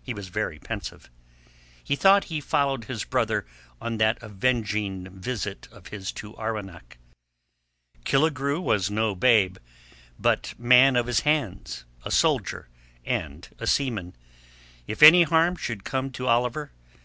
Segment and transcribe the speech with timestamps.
[0.00, 1.10] He was very pensive.
[1.88, 3.44] In thought he followed his brother
[3.80, 6.98] on that avenging visit of his to Arwenack.
[8.04, 9.58] Killigrew was no babe,
[10.20, 12.68] but man of his hands, a soldier
[13.04, 14.14] and a seaman.
[14.86, 16.70] If any harm should come to Oliver...